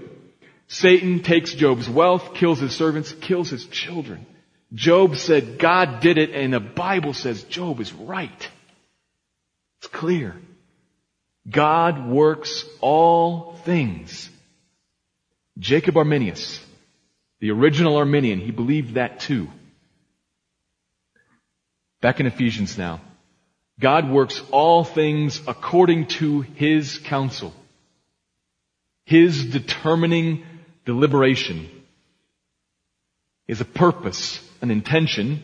[0.68, 4.26] Satan takes Job's wealth, kills his servants, kills his children.
[4.74, 8.50] Job said God did it and the Bible says Job is right.
[9.78, 10.36] It's clear.
[11.48, 14.28] God works all things.
[15.60, 16.60] Jacob Arminius,
[17.42, 19.50] the original Arminian, he believed that too.
[22.02, 23.02] Back in Ephesians now.
[23.80, 27.54] God works all things according to His counsel.
[29.06, 30.44] His determining
[30.86, 31.70] deliberation
[33.48, 35.44] is a purpose, an intention,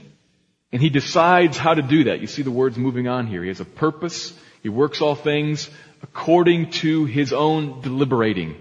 [0.72, 2.22] and He decides how to do that.
[2.22, 3.42] You see the words moving on here.
[3.42, 4.34] He has a purpose.
[4.62, 5.70] He works all things
[6.02, 8.56] according to His own deliberating,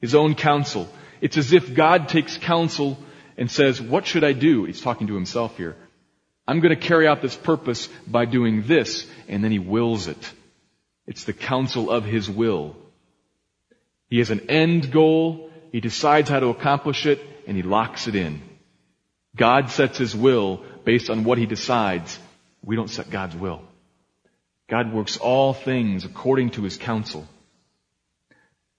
[0.00, 0.88] His own counsel.
[1.20, 2.98] It's as if God takes counsel
[3.36, 4.64] and says, what should I do?
[4.64, 5.76] He's talking to Himself here.
[6.48, 10.32] I'm going to carry out this purpose by doing this, and then he wills it.
[11.06, 12.74] It's the counsel of his will.
[14.08, 18.14] He has an end goal, he decides how to accomplish it, and he locks it
[18.14, 18.40] in.
[19.36, 22.18] God sets his will based on what he decides.
[22.64, 23.60] We don't set God's will.
[24.70, 27.28] God works all things according to his counsel.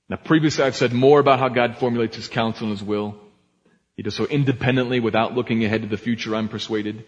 [0.10, 3.16] Now previously I've said more about how God formulates his counsel and his will.
[3.96, 7.06] He does so independently without looking ahead to the future, I'm persuaded.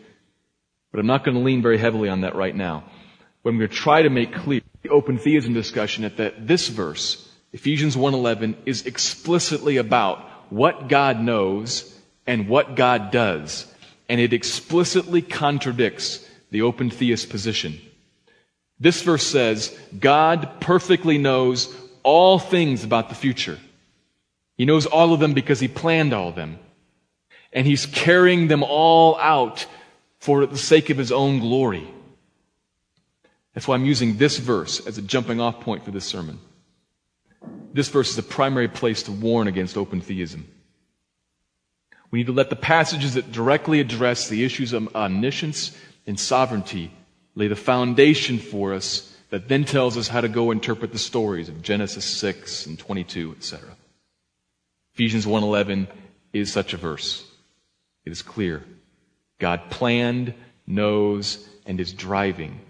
[0.92, 2.84] But I'm not going to lean very heavily on that right now.
[3.42, 6.68] What I'm going to try to make clear, the open theism discussion, at that this
[6.68, 10.20] verse, Ephesians 1.11, is explicitly about
[10.52, 13.66] what God knows and what God does.
[14.10, 17.80] And it explicitly contradicts the open theist position.
[18.80, 21.74] This verse says, God perfectly knows
[22.04, 23.60] all things about the future.
[24.58, 26.60] He knows all of them because he planned all of them.
[27.54, 29.66] And he's carrying them all out
[30.22, 31.92] for the sake of his own glory.
[33.54, 36.40] That's why I'm using this verse as a jumping off point for this sermon.
[37.74, 40.48] This verse is a primary place to warn against open theism.
[42.12, 46.92] We need to let the passages that directly address the issues of omniscience and sovereignty
[47.34, 51.50] lay the foundation for us that then tells us how to go interpret the stories
[51.50, 53.76] of Genesis 6 and 22, etc.
[54.94, 55.88] Ephesians 1:11
[56.32, 57.26] is such a verse.
[58.06, 58.64] It is clear.
[59.42, 60.36] God planned,
[60.68, 62.62] knows, and is driving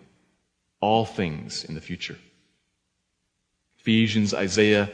[0.79, 2.17] all things in the future.
[3.79, 4.89] Ephesians, Isaiah,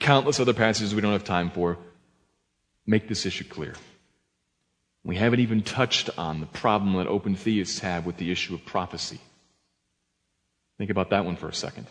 [0.00, 1.78] countless other passages we don't have time for
[2.84, 3.74] make this issue clear.
[5.04, 8.66] We haven't even touched on the problem that open theists have with the issue of
[8.66, 9.20] prophecy.
[10.76, 11.86] Think about that one for a second.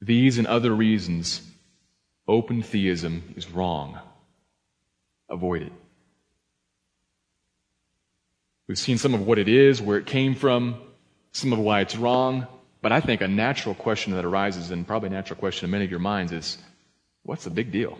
[0.00, 1.40] These and other reasons,
[2.26, 4.00] open theism is wrong.
[5.30, 5.72] Avoid it.
[8.66, 10.76] We've seen some of what it is, where it came from,
[11.32, 12.46] some of why it's wrong,
[12.80, 15.84] but I think a natural question that arises, and probably a natural question in many
[15.84, 16.58] of your minds, is
[17.22, 17.98] what's the big deal?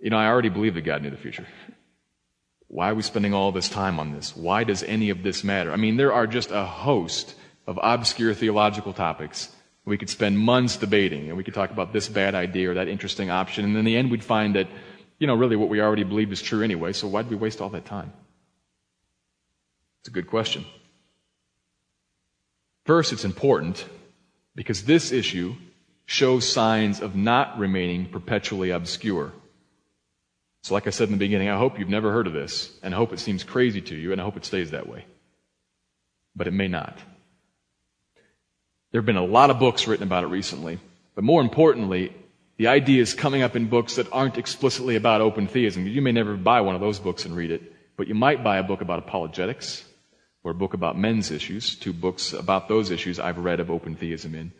[0.00, 1.46] You know, I already believe that God knew the future.
[2.68, 4.36] Why are we spending all this time on this?
[4.36, 5.72] Why does any of this matter?
[5.72, 7.34] I mean, there are just a host
[7.66, 9.48] of obscure theological topics
[9.84, 12.88] we could spend months debating, and we could talk about this bad idea or that
[12.88, 14.66] interesting option, and in the end we'd find that,
[15.18, 17.68] you know, really what we already believe is true anyway, so why'd we waste all
[17.68, 18.12] that time?
[20.04, 20.66] It's a good question.
[22.84, 23.86] First, it's important
[24.54, 25.54] because this issue
[26.04, 29.32] shows signs of not remaining perpetually obscure.
[30.62, 32.92] So, like I said in the beginning, I hope you've never heard of this, and
[32.92, 35.06] I hope it seems crazy to you, and I hope it stays that way.
[36.36, 36.98] But it may not.
[38.92, 40.80] There have been a lot of books written about it recently,
[41.14, 42.12] but more importantly,
[42.58, 45.86] the idea is coming up in books that aren't explicitly about open theism.
[45.86, 48.58] You may never buy one of those books and read it, but you might buy
[48.58, 49.82] a book about apologetics
[50.44, 53.96] or a book about men's issues, two books about those issues I've read of open
[53.96, 54.52] theism in.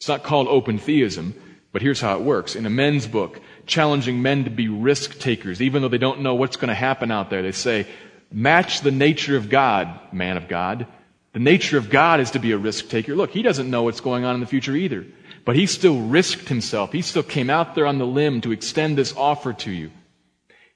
[0.00, 1.34] It's not called open theism,
[1.72, 2.56] but here's how it works.
[2.56, 6.34] In a men's book, challenging men to be risk takers, even though they don't know
[6.34, 7.86] what's going to happen out there, they say,
[8.32, 10.86] match the nature of God, man of God.
[11.34, 13.14] The nature of God is to be a risk taker.
[13.14, 15.04] Look, he doesn't know what's going on in the future either.
[15.44, 16.92] But he still risked himself.
[16.92, 19.90] He still came out there on the limb to extend this offer to you.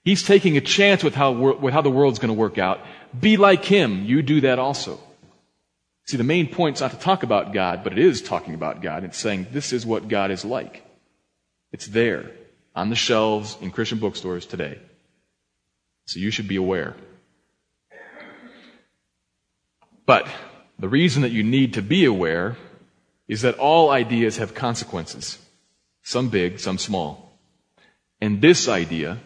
[0.04, 2.80] He's taking a chance with how, with how the world's going to work out.
[3.18, 4.04] Be like him.
[4.04, 4.98] You do that also.
[6.04, 9.04] See, the main point's not to talk about God, but it is talking about God.
[9.04, 10.84] It's saying this is what God is like.
[11.70, 12.30] It's there
[12.74, 14.78] on the shelves in Christian bookstores today.
[16.06, 16.96] So you should be aware.
[20.04, 20.26] But
[20.78, 22.56] the reason that you need to be aware
[23.28, 25.38] is that all ideas have consequences.
[26.02, 27.38] Some big, some small.
[28.20, 29.18] And this idea,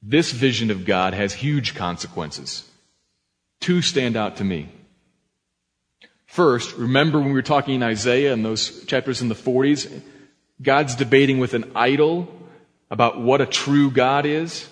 [0.00, 2.68] this vision of God has huge consequences.
[3.60, 4.68] Two stand out to me.
[6.26, 10.02] First, remember when we were talking in Isaiah and those chapters in the 40s,
[10.60, 12.28] God's debating with an idol
[12.90, 14.68] about what a true God is.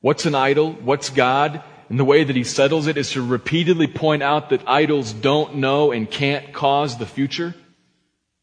[0.00, 0.72] What's an idol?
[0.72, 1.62] What's God?
[1.88, 5.56] And the way that he settles it is to repeatedly point out that idols don't
[5.56, 7.54] know and can't cause the future.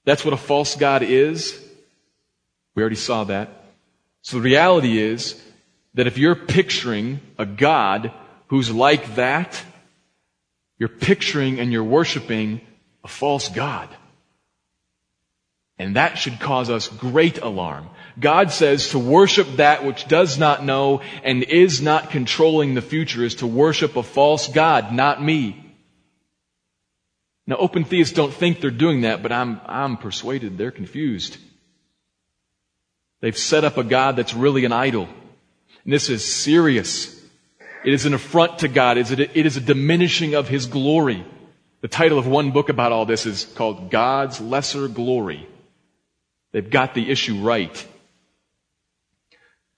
[0.06, 1.60] That's what a false God is.
[2.76, 3.50] We already saw that.
[4.22, 5.42] So the reality is
[5.94, 8.12] that if you're picturing a God
[8.52, 9.64] who's like that,
[10.78, 12.60] you're picturing and you're worshiping
[13.02, 13.88] a false God.
[15.80, 17.88] And that should cause us great alarm.
[18.20, 23.24] God says to worship that which does not know and is not controlling the future
[23.24, 25.74] is to worship a false God, not me.
[27.48, 31.38] Now, open theists don't think they're doing that, but I'm, I'm persuaded they're confused.
[33.22, 35.08] They've set up a God that's really an idol.
[35.86, 37.21] And this is serious.
[37.84, 38.98] It is an affront to God.
[38.98, 41.26] It is a diminishing of His glory.
[41.82, 45.48] The title of one book about all this is called God's Lesser Glory.
[46.52, 47.88] They've got the issue right.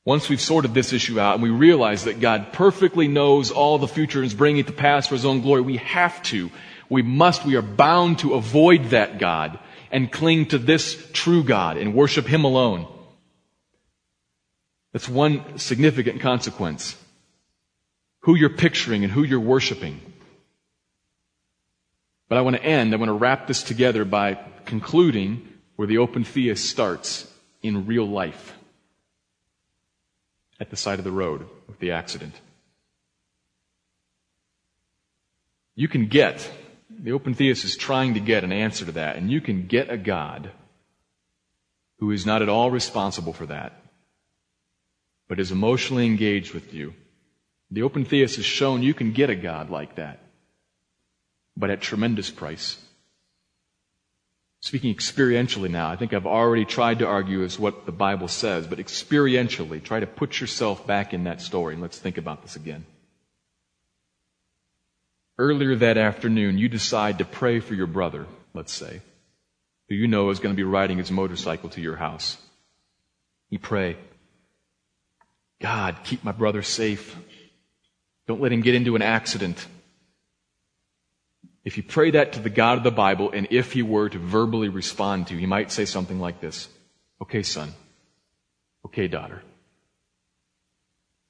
[0.05, 3.87] Once we've sorted this issue out and we realize that God perfectly knows all the
[3.87, 6.51] future and is bringing it to pass for His own glory, we have to,
[6.89, 9.57] we must, we are bound to avoid that God
[9.91, 12.85] and cling to this true God and worship Him alone.
[14.91, 16.97] That's one significant consequence.
[18.23, 20.01] Who you're picturing and who you're worshiping.
[22.27, 25.99] But I want to end, I want to wrap this together by concluding where the
[25.99, 28.57] open theist starts in real life
[30.59, 32.33] at the side of the road with the accident.
[35.75, 36.49] You can get,
[36.89, 39.89] the open theist is trying to get an answer to that, and you can get
[39.89, 40.51] a God
[41.99, 43.81] who is not at all responsible for that,
[45.27, 46.93] but is emotionally engaged with you.
[47.73, 50.19] The open theist has shown you can get a God like that,
[51.57, 52.77] but at tremendous price.
[54.59, 58.67] Speaking experientially now, I think I've already tried to argue is what the Bible says,
[58.67, 62.55] but experientially, try to put yourself back in that story and let's think about this
[62.55, 62.85] again.
[65.39, 69.01] Earlier that afternoon, you decide to pray for your brother, let's say,
[69.89, 72.37] who you know is going to be riding his motorcycle to your house.
[73.49, 73.97] You pray,
[75.59, 77.15] God, keep my brother safe.
[78.27, 79.67] Don't let him get into an accident.
[81.65, 84.19] If you pray that to the God of the Bible, and if he were to
[84.19, 86.67] verbally respond to you, he might say something like this
[87.21, 87.73] Okay, son.
[88.85, 89.41] Okay, daughter.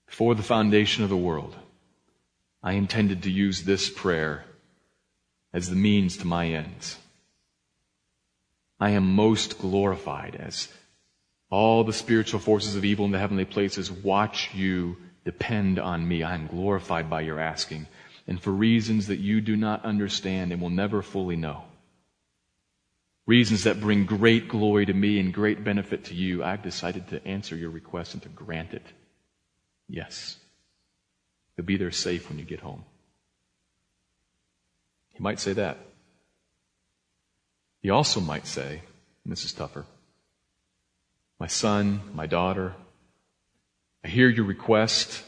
[0.08, 1.56] Before the foundation of the world,
[2.62, 4.46] I intended to use this prayer
[5.52, 6.98] as the means to my ends.
[8.80, 10.68] I am most glorified as
[11.50, 16.24] all the spiritual forces of evil in the heavenly places watch you depend on me.
[16.24, 17.88] I am glorified by your asking
[18.28, 21.64] and for reasons that you do not understand and will never fully know.
[23.26, 27.26] Reasons that bring great glory to me and great benefit to you, I've decided to
[27.26, 28.86] answer your request and to grant it.
[29.88, 30.38] Yes.
[31.56, 32.84] You'll be there safe when you get home.
[35.10, 35.78] He might say that.
[37.82, 38.82] He also might say,
[39.24, 39.86] and this is tougher,
[41.40, 42.74] my son, my daughter,
[44.04, 45.24] I hear your request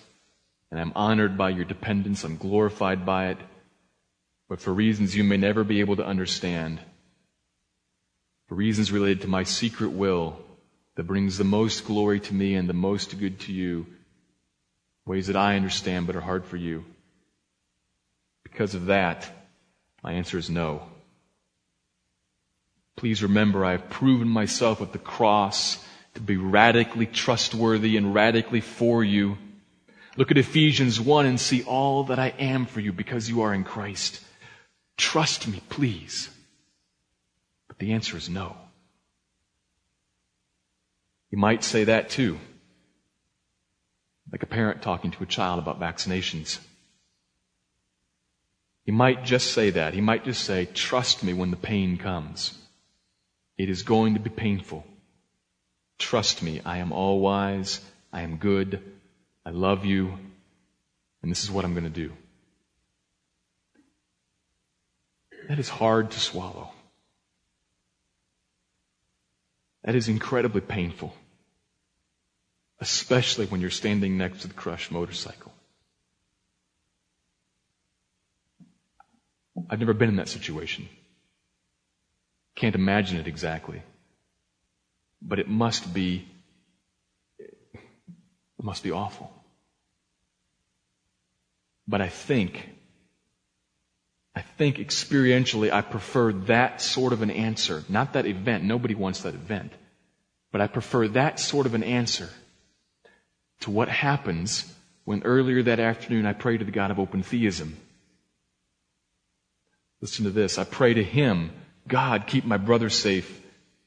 [0.72, 2.24] and I'm honored by your dependence.
[2.24, 3.38] I'm glorified by it.
[4.50, 6.80] But for reasons you may never be able to understand,
[8.48, 10.38] for reasons related to my secret will
[10.96, 13.88] that brings the most glory to me and the most good to you,
[15.06, 16.86] ways that I understand but are hard for you.
[18.44, 19.30] Because of that,
[20.04, 20.84] my answer is no.
[22.96, 25.84] Please remember I have proven myself at the cross
[26.16, 29.38] to be radically trustworthy and radically for you.
[30.18, 33.54] Look at Ephesians 1 and see all that I am for you because you are
[33.54, 34.22] in Christ.
[34.98, 36.30] Trust me, please.
[37.68, 38.56] But the answer is no.
[41.32, 42.40] You might say that too.
[44.32, 46.60] Like a parent talking to a child about vaccinations.
[48.86, 49.94] He might just say that.
[49.94, 52.58] He might just say, trust me when the pain comes.
[53.58, 54.86] It is going to be painful.
[55.98, 57.82] Trust me, I am all wise.
[58.12, 58.82] I am good.
[59.46, 60.18] I love you,
[61.22, 62.12] and this is what I'm going to do.
[65.48, 66.72] That is hard to swallow.
[69.84, 71.14] That is incredibly painful,
[72.80, 75.54] especially when you're standing next to the crushed motorcycle.
[79.70, 80.90] I've never been in that situation.
[82.56, 83.84] Can't imagine it exactly.
[85.22, 86.28] But it must be,
[87.40, 87.80] it
[88.62, 89.32] must be awful.
[91.88, 92.70] But I think,
[94.36, 97.84] I think experientially I prefer that sort of an answer.
[97.90, 98.64] Not that event.
[98.64, 99.72] Nobody wants that event.
[100.52, 102.30] But I prefer that sort of an answer
[103.62, 104.72] to what happens
[105.06, 107.78] when earlier that afternoon I pray to the God of open theism.
[110.02, 110.58] Listen to this.
[110.58, 111.52] I pray to him,
[111.88, 113.42] God, keep my brother safe.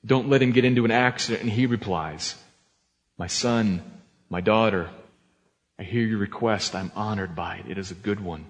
[0.05, 1.42] Don't let him get into an accident.
[1.42, 2.34] And he replies,
[3.16, 3.82] My son,
[4.30, 4.90] my daughter,
[5.78, 6.74] I hear your request.
[6.74, 7.70] I'm honored by it.
[7.70, 8.44] It is a good one.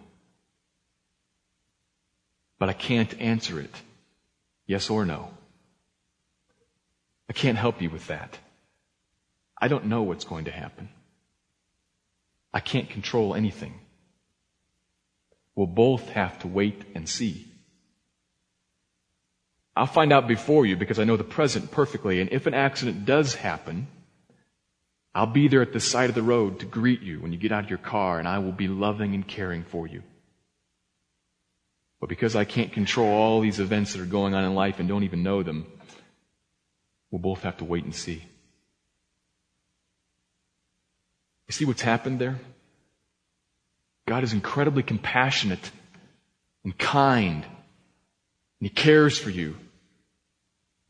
[2.59, 3.74] But I can't answer it.
[4.66, 5.30] Yes or no.
[7.28, 8.38] I can't help you with that.
[9.61, 10.88] I don't know what's going to happen.
[12.53, 13.74] I can't control anything.
[15.55, 17.47] We'll both have to wait and see.
[19.78, 22.20] I'll find out before you because I know the present perfectly.
[22.20, 23.86] And if an accident does happen,
[25.14, 27.52] I'll be there at the side of the road to greet you when you get
[27.52, 30.02] out of your car, and I will be loving and caring for you.
[32.00, 34.88] But because I can't control all these events that are going on in life and
[34.88, 35.66] don't even know them,
[37.12, 38.24] we'll both have to wait and see.
[41.46, 42.38] You see what's happened there?
[44.08, 45.70] God is incredibly compassionate
[46.64, 49.56] and kind, and He cares for you.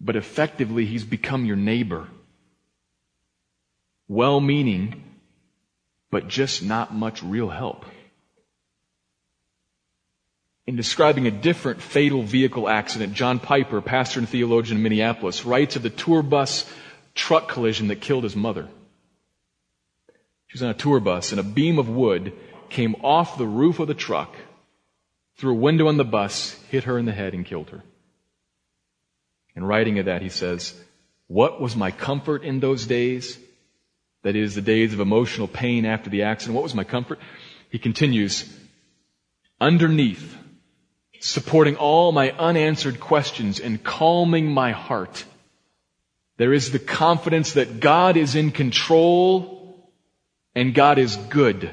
[0.00, 2.08] But effectively, He's become your neighbor.
[4.06, 5.04] Well meaning,
[6.10, 7.84] but just not much real help.
[10.66, 15.76] In describing a different fatal vehicle accident, John Piper, pastor and theologian in Minneapolis, writes
[15.76, 16.70] of the tour bus
[17.14, 18.68] truck collision that killed his mother.
[20.46, 22.32] She was on a tour bus and a beam of wood
[22.70, 24.34] came off the roof of the truck
[25.36, 27.82] through a window on the bus, hit her in the head and killed her.
[29.58, 30.72] In writing of that, he says,
[31.26, 33.36] what was my comfort in those days?
[34.22, 36.54] That is, the days of emotional pain after the accident.
[36.54, 37.18] What was my comfort?
[37.68, 38.48] He continues,
[39.60, 40.36] underneath,
[41.18, 45.24] supporting all my unanswered questions and calming my heart,
[46.36, 49.90] there is the confidence that God is in control
[50.54, 51.68] and God is good.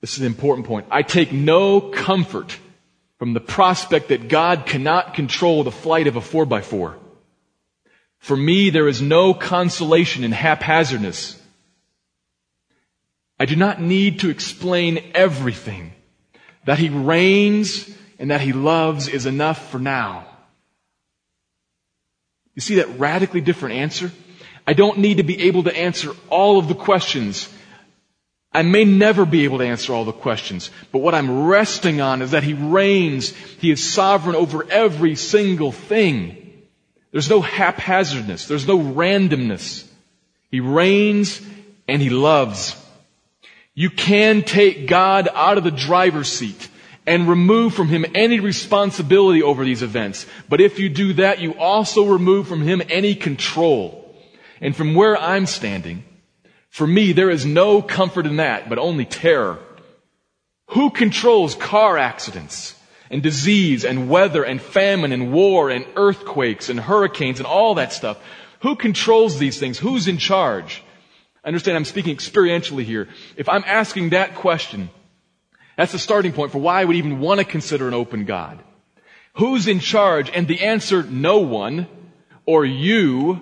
[0.00, 0.86] This is an important point.
[0.90, 2.58] I take no comfort
[3.20, 6.96] from the prospect that God cannot control the flight of a 4x4.
[8.16, 11.38] For me, there is no consolation in haphazardness.
[13.38, 15.92] I do not need to explain everything.
[16.64, 20.26] That He reigns and that He loves is enough for now.
[22.54, 24.12] You see that radically different answer?
[24.66, 27.50] I don't need to be able to answer all of the questions
[28.52, 32.20] I may never be able to answer all the questions, but what I'm resting on
[32.20, 33.30] is that He reigns.
[33.30, 36.66] He is sovereign over every single thing.
[37.12, 38.46] There's no haphazardness.
[38.46, 39.86] There's no randomness.
[40.50, 41.40] He reigns
[41.86, 42.76] and He loves.
[43.74, 46.68] You can take God out of the driver's seat
[47.06, 50.26] and remove from Him any responsibility over these events.
[50.48, 54.12] But if you do that, you also remove from Him any control.
[54.60, 56.04] And from where I'm standing,
[56.70, 59.58] for me, there is no comfort in that, but only terror.
[60.68, 62.76] Who controls car accidents
[63.10, 67.92] and disease and weather and famine and war and earthquakes and hurricanes and all that
[67.92, 68.18] stuff?
[68.60, 69.78] Who controls these things?
[69.78, 70.82] Who's in charge?
[71.44, 73.08] Understand I'm speaking experientially here.
[73.36, 74.90] If I'm asking that question,
[75.76, 78.62] that's the starting point for why I would even want to consider an open God.
[79.34, 80.30] Who's in charge?
[80.30, 81.88] And the answer, no one,
[82.46, 83.40] or you,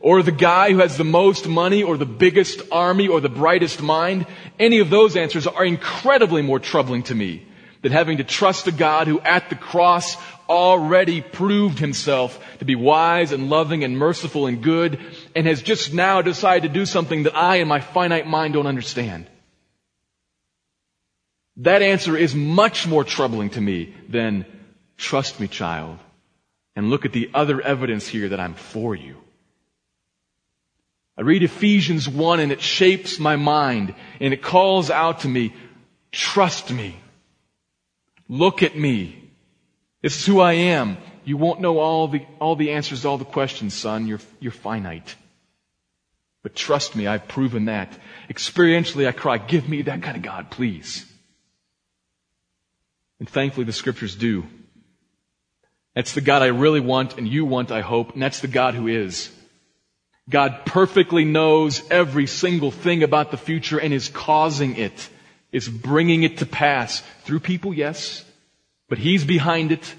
[0.00, 3.82] or the guy who has the most money or the biggest army or the brightest
[3.82, 4.26] mind,
[4.58, 7.46] any of those answers are incredibly more troubling to me
[7.82, 10.16] than having to trust a God who at the cross
[10.48, 14.98] already proved himself to be wise and loving and merciful and good
[15.36, 18.66] and has just now decided to do something that I in my finite mind don't
[18.66, 19.26] understand.
[21.58, 24.46] That answer is much more troubling to me than
[24.96, 25.98] trust me child
[26.74, 29.16] and look at the other evidence here that I'm for you.
[31.16, 35.54] I read Ephesians 1 and it shapes my mind and it calls out to me,
[36.12, 36.96] trust me.
[38.28, 39.30] Look at me.
[40.02, 40.96] This is who I am.
[41.24, 44.06] You won't know all the, all the answers to all the questions, son.
[44.06, 45.14] You're, you're finite.
[46.42, 47.92] But trust me, I've proven that.
[48.30, 51.04] Experientially, I cry, give me that kind of God, please.
[53.18, 54.46] And thankfully, the scriptures do.
[55.94, 58.74] That's the God I really want and you want, I hope, and that's the God
[58.74, 59.30] who is.
[60.30, 65.08] God perfectly knows every single thing about the future and is causing it,
[65.50, 68.24] is bringing it to pass through people, yes,
[68.88, 69.94] but He's behind it.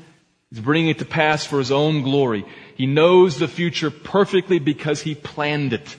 [0.49, 2.45] He's bringing it to pass for His own glory.
[2.75, 5.97] He knows the future perfectly because He planned it.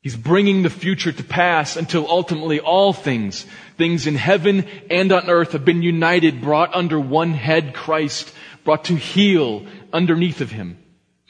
[0.00, 3.46] He's bringing the future to pass until ultimately all things,
[3.76, 8.32] things in heaven and on earth have been united, brought under one head, Christ,
[8.64, 10.78] brought to heel underneath of Him.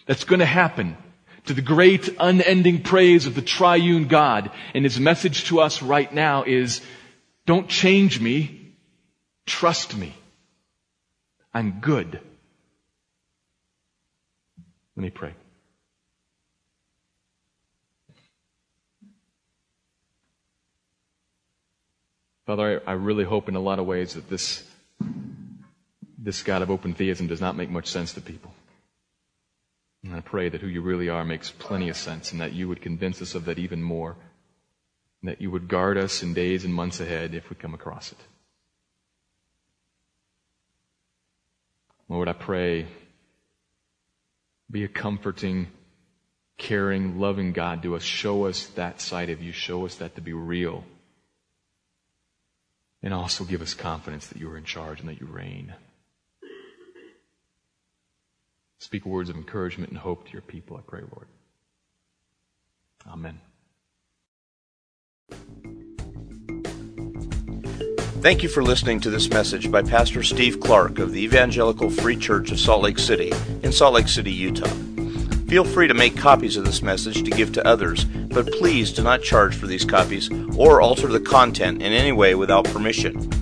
[0.07, 0.97] That's going to happen
[1.47, 4.51] to the great unending praise of the triune God.
[4.75, 6.81] And his message to us right now is,
[7.47, 8.75] don't change me,
[9.47, 10.15] trust me.
[11.53, 12.21] I'm good.
[14.97, 15.35] Let me pray.
[22.47, 24.65] Father, I, I, really hope in a lot of ways that this,
[26.19, 28.53] this God of open theism does not make much sense to people.
[30.13, 32.69] And I pray that who you really are makes plenty of sense and that you
[32.69, 34.15] would convince us of that even more.
[35.23, 38.13] And that you would guard us in days and months ahead if we come across
[38.13, 38.19] it.
[42.11, 42.89] Lord, I pray,
[44.71, 45.69] be a comforting,
[46.59, 48.03] caring, loving God to us.
[48.03, 49.53] Show us that side of you.
[49.53, 50.85] Show us that to be real.
[53.03, 55.73] And also give us confidence that you are in charge and that you reign.
[58.83, 61.29] Speak words of encouragement and hope to your people, I pray, Lord.
[63.09, 63.41] Amen.
[68.21, 72.17] Thank you for listening to this message by Pastor Steve Clark of the Evangelical Free
[72.17, 74.69] Church of Salt Lake City in Salt Lake City, Utah.
[75.47, 79.05] Feel free to make copies of this message to give to others, but please do
[79.05, 83.42] not charge for these copies or alter the content in any way without permission.